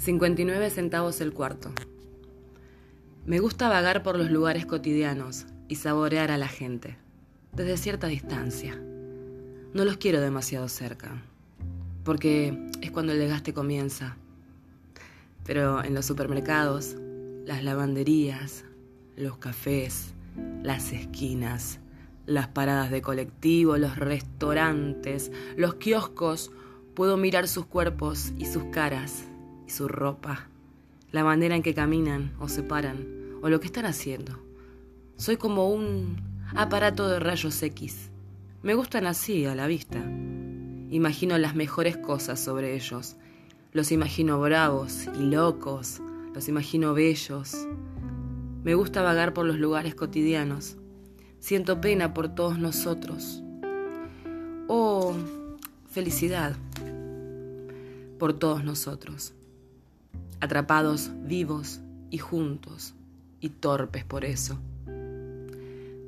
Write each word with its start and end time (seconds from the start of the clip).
59 0.00 0.70
centavos 0.70 1.20
el 1.20 1.34
cuarto. 1.34 1.72
Me 3.26 3.38
gusta 3.38 3.68
vagar 3.68 4.02
por 4.02 4.16
los 4.16 4.30
lugares 4.30 4.64
cotidianos 4.64 5.44
y 5.68 5.74
saborear 5.74 6.30
a 6.30 6.38
la 6.38 6.48
gente, 6.48 6.96
desde 7.52 7.76
cierta 7.76 8.06
distancia. 8.06 8.80
No 9.74 9.84
los 9.84 9.98
quiero 9.98 10.22
demasiado 10.22 10.70
cerca, 10.70 11.22
porque 12.02 12.70
es 12.80 12.90
cuando 12.90 13.12
el 13.12 13.18
desgaste 13.18 13.52
comienza. 13.52 14.16
Pero 15.44 15.84
en 15.84 15.92
los 15.92 16.06
supermercados, 16.06 16.96
las 17.44 17.62
lavanderías, 17.62 18.64
los 19.16 19.36
cafés, 19.36 20.14
las 20.62 20.94
esquinas, 20.94 21.78
las 22.24 22.48
paradas 22.48 22.90
de 22.90 23.02
colectivo, 23.02 23.76
los 23.76 23.98
restaurantes, 23.98 25.30
los 25.58 25.74
kioscos, 25.74 26.52
puedo 26.94 27.18
mirar 27.18 27.48
sus 27.48 27.66
cuerpos 27.66 28.32
y 28.38 28.46
sus 28.46 28.64
caras 28.72 29.24
su 29.70 29.88
ropa, 29.88 30.48
la 31.12 31.24
manera 31.24 31.56
en 31.56 31.62
que 31.62 31.74
caminan 31.74 32.34
o 32.38 32.48
se 32.48 32.62
paran, 32.62 33.06
o 33.42 33.48
lo 33.48 33.60
que 33.60 33.66
están 33.66 33.86
haciendo. 33.86 34.38
Soy 35.16 35.36
como 35.36 35.70
un 35.70 36.16
aparato 36.54 37.08
de 37.08 37.20
rayos 37.20 37.62
X. 37.62 38.10
Me 38.62 38.74
gustan 38.74 39.06
así, 39.06 39.46
a 39.46 39.54
la 39.54 39.66
vista. 39.66 39.98
Imagino 40.90 41.38
las 41.38 41.54
mejores 41.54 41.96
cosas 41.96 42.40
sobre 42.40 42.74
ellos. 42.74 43.16
Los 43.72 43.92
imagino 43.92 44.40
bravos 44.40 45.08
y 45.18 45.22
locos. 45.22 46.00
Los 46.34 46.48
imagino 46.48 46.92
bellos. 46.92 47.66
Me 48.62 48.74
gusta 48.74 49.02
vagar 49.02 49.32
por 49.32 49.46
los 49.46 49.58
lugares 49.58 49.94
cotidianos. 49.94 50.76
Siento 51.38 51.80
pena 51.80 52.12
por 52.12 52.34
todos 52.34 52.58
nosotros. 52.58 53.42
Oh, 54.68 55.14
felicidad 55.88 56.56
por 58.18 58.34
todos 58.34 58.62
nosotros 58.62 59.32
atrapados 60.40 61.10
vivos 61.24 61.80
y 62.10 62.18
juntos, 62.18 62.94
y 63.40 63.50
torpes 63.50 64.04
por 64.04 64.24
eso. 64.24 64.58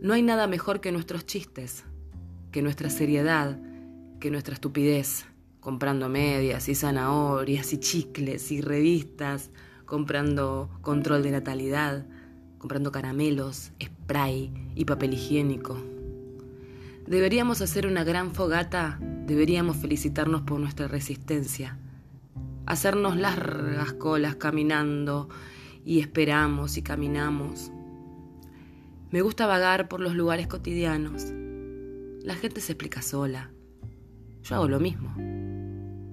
No 0.00 0.14
hay 0.14 0.22
nada 0.22 0.46
mejor 0.46 0.80
que 0.80 0.92
nuestros 0.92 1.26
chistes, 1.26 1.84
que 2.50 2.62
nuestra 2.62 2.90
seriedad, 2.90 3.58
que 4.20 4.30
nuestra 4.30 4.54
estupidez, 4.54 5.26
comprando 5.60 6.08
medias 6.08 6.68
y 6.68 6.74
zanahorias 6.74 7.72
y 7.72 7.78
chicles 7.78 8.50
y 8.50 8.60
revistas, 8.60 9.50
comprando 9.86 10.70
control 10.80 11.22
de 11.22 11.30
natalidad, 11.30 12.04
comprando 12.58 12.92
caramelos, 12.92 13.72
spray 13.82 14.52
y 14.74 14.84
papel 14.84 15.14
higiénico. 15.14 15.76
Deberíamos 17.06 17.60
hacer 17.60 17.86
una 17.86 18.04
gran 18.04 18.32
fogata, 18.32 18.98
deberíamos 19.26 19.76
felicitarnos 19.76 20.42
por 20.42 20.60
nuestra 20.60 20.88
resistencia, 20.88 21.78
hacernos 22.66 23.16
largas 23.16 23.92
colas 23.94 24.36
caminando 24.36 25.28
y 25.84 26.00
esperamos 26.00 26.76
y 26.76 26.82
caminamos. 26.82 27.72
Me 29.10 29.20
gusta 29.20 29.46
vagar 29.46 29.88
por 29.88 30.00
los 30.00 30.14
lugares 30.14 30.46
cotidianos. 30.46 31.26
La 32.22 32.34
gente 32.34 32.60
se 32.60 32.72
explica 32.72 33.02
sola. 33.02 33.50
Yo 34.42 34.56
hago 34.56 34.68
lo 34.68 34.80
mismo. 34.80 35.14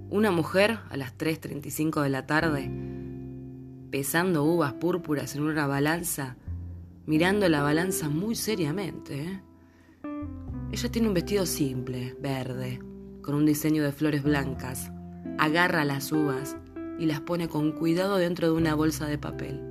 Una 0.10 0.32
mujer 0.32 0.80
a 0.90 0.98
las 0.98 1.18
3.35 1.18 2.02
de 2.02 2.10
la 2.10 2.26
tarde, 2.26 2.72
pesando 3.92 4.44
uvas 4.44 4.74
púrpuras 4.74 5.36
en 5.36 5.44
una 5.44 5.68
balanza, 5.68 6.36
mirando 7.06 7.48
la 7.48 7.62
balanza 7.62 8.10
muy 8.10 8.36
seriamente. 8.36 9.22
¿eh? 9.22 9.42
Ella 10.72 10.92
tiene 10.92 11.08
un 11.08 11.14
vestido 11.14 11.46
simple, 11.46 12.16
verde, 12.20 12.80
con 13.22 13.36
un 13.36 13.46
diseño 13.46 13.84
de 13.84 13.92
flores 13.92 14.24
blancas 14.24 14.92
agarra 15.40 15.86
las 15.86 16.12
uvas 16.12 16.58
y 17.00 17.06
las 17.06 17.22
pone 17.22 17.48
con 17.48 17.72
cuidado 17.72 18.18
dentro 18.18 18.48
de 18.48 18.54
una 18.54 18.76
bolsa 18.76 19.08
de 19.08 19.18
papel. 19.18 19.62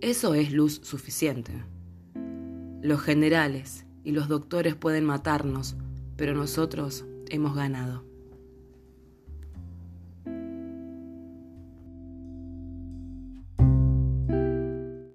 Eso 0.00 0.34
es 0.34 0.52
luz 0.52 0.80
suficiente. 0.84 1.52
Los 2.80 3.00
generales 3.00 3.84
y 4.04 4.12
los 4.12 4.28
doctores 4.28 4.76
pueden 4.76 5.04
matarnos, 5.04 5.76
pero 6.16 6.34
nosotros 6.34 7.04
hemos 7.28 7.56
ganado. 7.56 8.11